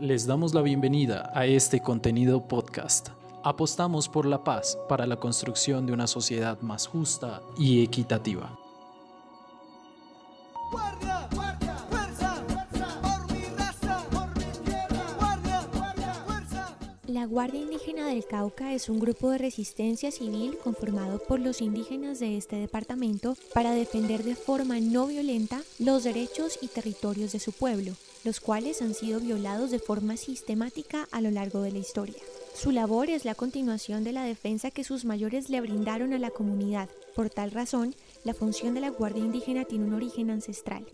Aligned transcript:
Les 0.00 0.26
damos 0.26 0.54
la 0.54 0.60
bienvenida 0.60 1.30
a 1.34 1.46
este 1.46 1.78
contenido 1.78 2.48
podcast. 2.48 3.10
Apostamos 3.44 4.08
por 4.08 4.26
la 4.26 4.42
paz 4.42 4.76
para 4.88 5.06
la 5.06 5.14
construcción 5.14 5.86
de 5.86 5.92
una 5.92 6.08
sociedad 6.08 6.60
más 6.62 6.88
justa 6.88 7.40
y 7.56 7.84
equitativa. 7.84 8.58
La 17.14 17.26
Guardia 17.26 17.60
Indígena 17.60 18.08
del 18.08 18.26
Cauca 18.26 18.74
es 18.74 18.88
un 18.88 18.98
grupo 18.98 19.30
de 19.30 19.38
resistencia 19.38 20.10
civil 20.10 20.58
conformado 20.58 21.20
por 21.20 21.38
los 21.38 21.60
indígenas 21.60 22.18
de 22.18 22.36
este 22.36 22.56
departamento 22.56 23.36
para 23.52 23.70
defender 23.70 24.24
de 24.24 24.34
forma 24.34 24.80
no 24.80 25.06
violenta 25.06 25.62
los 25.78 26.02
derechos 26.02 26.58
y 26.60 26.66
territorios 26.66 27.30
de 27.30 27.38
su 27.38 27.52
pueblo, 27.52 27.92
los 28.24 28.40
cuales 28.40 28.82
han 28.82 28.94
sido 28.94 29.20
violados 29.20 29.70
de 29.70 29.78
forma 29.78 30.16
sistemática 30.16 31.06
a 31.12 31.20
lo 31.20 31.30
largo 31.30 31.62
de 31.62 31.70
la 31.70 31.78
historia. 31.78 32.16
Su 32.52 32.72
labor 32.72 33.08
es 33.08 33.24
la 33.24 33.36
continuación 33.36 34.02
de 34.02 34.10
la 34.10 34.24
defensa 34.24 34.72
que 34.72 34.82
sus 34.82 35.04
mayores 35.04 35.50
le 35.50 35.60
brindaron 35.60 36.14
a 36.14 36.18
la 36.18 36.30
comunidad. 36.30 36.88
Por 37.14 37.30
tal 37.30 37.52
razón, 37.52 37.94
la 38.24 38.34
función 38.34 38.74
de 38.74 38.80
la 38.80 38.90
Guardia 38.90 39.22
Indígena 39.22 39.64
tiene 39.64 39.84
un 39.84 39.94
origen 39.94 40.30
ancestral. 40.30 40.84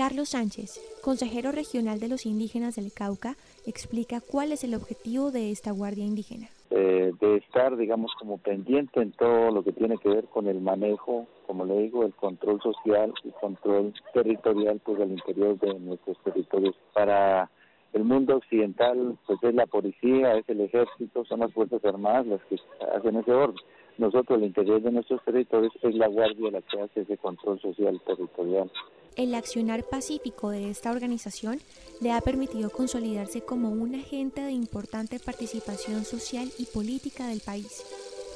Carlos 0.00 0.30
Sánchez, 0.30 0.80
consejero 1.02 1.52
regional 1.52 2.00
de 2.00 2.08
los 2.08 2.24
indígenas 2.24 2.74
del 2.76 2.90
Cauca, 2.90 3.36
explica 3.66 4.22
cuál 4.22 4.50
es 4.50 4.64
el 4.64 4.74
objetivo 4.74 5.30
de 5.30 5.50
esta 5.50 5.72
Guardia 5.72 6.06
Indígena. 6.06 6.48
Eh, 6.70 7.12
de 7.20 7.36
estar, 7.36 7.76
digamos, 7.76 8.10
como 8.18 8.38
pendiente 8.38 9.02
en 9.02 9.12
todo 9.12 9.50
lo 9.50 9.62
que 9.62 9.72
tiene 9.72 9.98
que 9.98 10.08
ver 10.08 10.24
con 10.24 10.46
el 10.46 10.62
manejo, 10.62 11.26
como 11.46 11.66
le 11.66 11.82
digo, 11.82 12.06
el 12.06 12.14
control 12.14 12.62
social 12.62 13.12
y 13.24 13.30
control 13.42 13.92
territorial 14.14 14.80
pues 14.82 15.02
al 15.02 15.10
interior 15.10 15.58
de 15.58 15.78
nuestros 15.78 16.16
territorios. 16.24 16.74
Para 16.94 17.50
el 17.92 18.04
mundo 18.04 18.36
occidental, 18.36 19.18
pues 19.26 19.38
es 19.42 19.54
la 19.54 19.66
policía, 19.66 20.34
es 20.38 20.48
el 20.48 20.62
ejército, 20.62 21.26
son 21.26 21.40
las 21.40 21.52
fuerzas 21.52 21.84
armadas 21.84 22.26
las 22.26 22.40
que 22.44 22.56
hacen 22.96 23.16
ese 23.16 23.32
orden 23.32 23.60
nosotros, 24.00 24.38
el 24.38 24.46
interior 24.46 24.80
de 24.80 24.92
nuestros 24.92 25.22
territorios, 25.24 25.72
es 25.82 25.94
la 25.94 26.08
Guardia 26.08 26.50
la 26.50 26.62
que 26.62 26.80
hace 26.80 27.02
ese 27.02 27.18
control 27.18 27.60
social 27.60 28.00
territorial. 28.06 28.70
El 29.16 29.34
accionar 29.34 29.84
pacífico 29.84 30.50
de 30.50 30.70
esta 30.70 30.90
organización 30.90 31.60
le 32.00 32.12
ha 32.12 32.20
permitido 32.20 32.70
consolidarse 32.70 33.42
como 33.42 33.70
un 33.70 33.94
agente 33.94 34.40
de 34.40 34.52
importante 34.52 35.18
participación 35.18 36.04
social 36.04 36.48
y 36.58 36.66
política 36.66 37.26
del 37.26 37.40
país. 37.40 37.84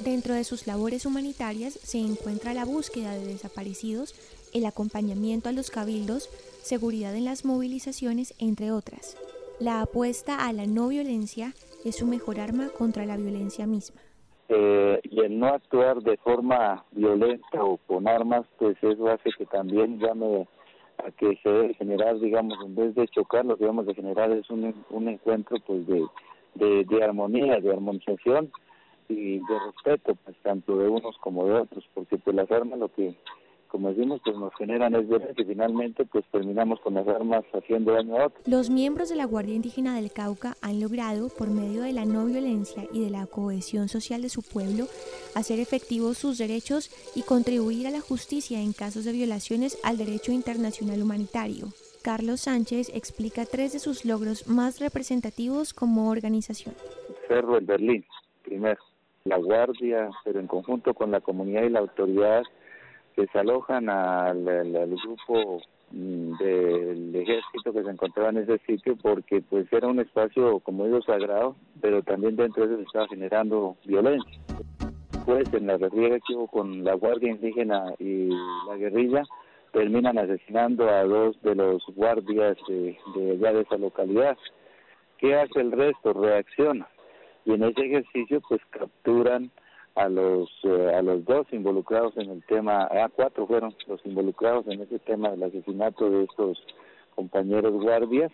Dentro 0.01 0.33
de 0.33 0.43
sus 0.43 0.67
labores 0.67 1.05
humanitarias 1.05 1.73
se 1.73 1.99
encuentra 1.99 2.53
la 2.53 2.65
búsqueda 2.65 3.13
de 3.13 3.25
desaparecidos, 3.25 4.13
el 4.53 4.65
acompañamiento 4.65 5.49
a 5.49 5.53
los 5.53 5.71
cabildos, 5.71 6.29
seguridad 6.61 7.15
en 7.15 7.25
las 7.25 7.45
movilizaciones, 7.45 8.35
entre 8.39 8.71
otras. 8.71 9.17
La 9.59 9.81
apuesta 9.81 10.45
a 10.45 10.51
la 10.51 10.65
no 10.65 10.89
violencia 10.89 11.53
es 11.85 11.95
su 11.95 12.07
mejor 12.07 12.41
arma 12.41 12.69
contra 12.69 13.05
la 13.05 13.15
violencia 13.15 13.65
misma. 13.65 14.01
Eh, 14.49 14.99
y 15.03 15.21
el 15.21 15.39
no 15.39 15.47
actuar 15.47 16.01
de 16.03 16.17
forma 16.17 16.85
violenta 16.91 17.63
o 17.63 17.77
con 17.77 18.07
armas, 18.07 18.45
pues 18.59 18.77
eso 18.81 19.07
hace 19.07 19.31
que 19.37 19.45
también 19.45 19.97
llame 19.97 20.47
a 20.97 21.11
que 21.11 21.37
se 21.43 21.49
debe 21.49 21.73
generar, 21.75 22.19
digamos, 22.19 22.57
en 22.65 22.75
vez 22.75 22.95
de 22.95 23.07
chocar, 23.07 23.45
lo 23.45 23.57
que 23.57 23.63
debemos 23.63 23.85
de 23.85 23.95
generar 23.95 24.31
es 24.31 24.49
un, 24.49 24.73
un 24.89 25.09
encuentro 25.09 25.57
pues 25.65 25.85
de, 25.87 26.05
de, 26.55 26.83
de 26.85 27.03
armonía, 27.03 27.59
de 27.59 27.71
armonización 27.71 28.51
y 29.09 29.39
de 29.39 29.59
respeto, 29.65 30.15
pues 30.23 30.35
tanto 30.43 30.77
de 30.77 30.87
unos 30.89 31.17
como 31.19 31.45
de 31.45 31.53
otros, 31.53 31.83
porque 31.93 32.17
pues 32.17 32.35
las 32.35 32.51
armas 32.51 32.79
lo 32.79 32.89
que 32.89 33.15
como 33.67 33.89
decimos, 33.89 34.21
pues 34.23 34.37
nos 34.37 34.53
generan 34.55 34.95
es 34.95 35.05
que 35.35 35.45
finalmente 35.45 36.05
pues 36.05 36.25
terminamos 36.31 36.79
con 36.81 36.93
las 36.93 37.07
armas 37.07 37.43
haciendo 37.53 37.93
daño 37.93 38.17
a 38.17 38.25
otros. 38.27 38.47
Los 38.47 38.69
miembros 38.69 39.09
de 39.09 39.15
la 39.15 39.25
Guardia 39.25 39.55
Indígena 39.55 39.95
del 39.95 40.11
Cauca 40.11 40.55
han 40.61 40.79
logrado, 40.79 41.29
por 41.29 41.49
medio 41.49 41.81
de 41.81 41.93
la 41.93 42.05
no 42.05 42.25
violencia 42.25 42.83
y 42.91 43.03
de 43.03 43.09
la 43.09 43.25
cohesión 43.25 43.89
social 43.89 44.21
de 44.21 44.29
su 44.29 44.41
pueblo, 44.41 44.85
hacer 45.35 45.59
efectivos 45.59 46.17
sus 46.17 46.37
derechos 46.37 46.89
y 47.15 47.23
contribuir 47.23 47.87
a 47.87 47.91
la 47.91 48.01
justicia 48.01 48.61
en 48.61 48.73
casos 48.73 49.05
de 49.05 49.11
violaciones 49.11 49.77
al 49.83 49.97
derecho 49.97 50.31
internacional 50.31 51.01
humanitario. 51.01 51.67
Carlos 52.05 52.41
Sánchez 52.41 52.91
explica 52.93 53.45
tres 53.45 53.73
de 53.73 53.79
sus 53.79 54.05
logros 54.05 54.47
más 54.47 54.79
representativos 54.79 55.73
como 55.73 56.11
organización. 56.11 56.75
Cerro 57.27 57.57
el 57.57 57.65
Berlín, 57.65 58.05
primero. 58.43 58.79
La 59.23 59.37
Guardia, 59.37 60.11
pero 60.23 60.39
en 60.39 60.45
conjunto 60.45 60.93
con 60.93 61.09
la 61.09 61.19
comunidad 61.19 61.63
y 61.63 61.69
la 61.69 61.79
autoridad, 61.79 62.43
que 63.15 63.27
se 63.27 63.39
alojan 63.39 63.89
al, 63.89 64.43
grupo 65.03 65.61
mm, 65.91 66.37
del 66.37 67.15
ejército 67.15 67.73
que 67.73 67.83
se 67.83 67.89
encontraba 67.89 68.29
en 68.29 68.37
ese 68.37 68.57
sitio 68.65 68.95
porque 69.01 69.41
pues 69.41 69.71
era 69.71 69.87
un 69.87 69.99
espacio 69.99 70.59
como 70.59 70.85
digo 70.85 71.01
sagrado 71.01 71.55
pero 71.81 72.03
también 72.03 72.35
dentro 72.35 72.67
de 72.67 72.73
eso 72.73 72.81
se 72.81 72.87
estaba 72.87 73.07
generando 73.07 73.75
violencia. 73.85 74.39
Pues 75.25 75.51
en 75.53 75.67
la 75.67 75.77
guerrilla 75.77 76.19
que 76.19 76.35
hubo 76.35 76.47
con 76.47 76.83
la 76.83 76.93
guardia 76.93 77.31
indígena 77.31 77.93
y 77.97 78.29
la 78.67 78.75
guerrilla 78.77 79.23
terminan 79.71 80.17
asesinando 80.19 80.87
a 80.87 81.03
dos 81.03 81.41
de 81.41 81.55
los 81.55 81.83
guardias 81.95 82.57
de, 82.67 82.97
de 83.15 83.31
allá 83.31 83.53
de 83.53 83.61
esa 83.61 83.77
localidad. 83.77 84.37
¿qué 85.17 85.35
hace 85.35 85.59
el 85.61 85.71
resto? 85.71 86.13
reacciona. 86.13 86.87
Y 87.45 87.53
en 87.53 87.63
ese 87.63 87.85
ejercicio 87.85 88.41
pues 88.47 88.61
capturan 88.69 89.51
a 89.95 90.09
los 90.09 90.49
eh, 90.63 90.93
a 90.93 91.01
los 91.01 91.23
dos 91.25 91.47
involucrados 91.51 92.15
en 92.17 92.29
el 92.29 92.43
tema, 92.43 92.83
a 92.83 93.09
cuatro 93.09 93.47
fueron 93.47 93.73
los 93.87 94.05
involucrados 94.05 94.67
en 94.67 94.81
ese 94.81 94.99
tema 94.99 95.31
del 95.31 95.43
asesinato 95.43 96.09
de 96.09 96.23
estos 96.25 96.57
compañeros 97.15 97.73
guardias. 97.81 98.31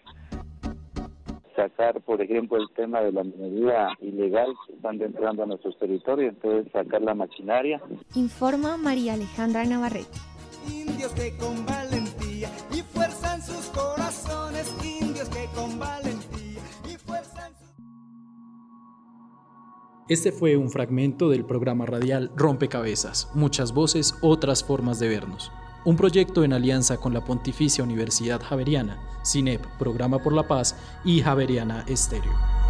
Sacar, 1.56 2.02
por 2.02 2.22
ejemplo, 2.22 2.58
el 2.58 2.70
tema 2.76 3.02
de 3.02 3.12
la 3.12 3.24
minería 3.24 3.90
ilegal 4.00 4.54
que 4.66 4.74
están 4.74 5.02
entrando 5.02 5.44
a 5.44 5.46
nuestros 5.46 5.78
territorios, 5.78 6.34
entonces 6.34 6.72
sacar 6.72 7.02
la 7.02 7.14
maquinaria. 7.14 7.82
Informa 8.16 8.78
María 8.78 9.14
Alejandra 9.14 9.64
Navarrete. 9.66 10.18
Indios 10.68 11.14
que 11.14 11.36
con 11.38 11.66
Este 20.08 20.32
fue 20.32 20.58
un 20.58 20.70
fragmento 20.70 21.30
del 21.30 21.46
programa 21.46 21.86
radial 21.86 22.32
Rompecabezas, 22.36 23.30
muchas 23.34 23.72
voces, 23.74 24.16
otras 24.22 24.64
formas 24.64 25.00
de 25.00 25.08
vernos. 25.08 25.52
Un 25.86 25.96
proyecto 25.96 26.44
en 26.44 26.54
alianza 26.54 26.98
con 26.98 27.14
la 27.14 27.24
Pontificia 27.24 27.84
Universidad 27.84 28.42
Javeriana, 28.42 29.00
CINEP, 29.24 29.66
Programa 29.78 30.20
por 30.20 30.34
la 30.34 30.48
Paz 30.48 30.76
y 31.06 31.22
Javeriana 31.22 31.86
Estéreo. 31.88 32.61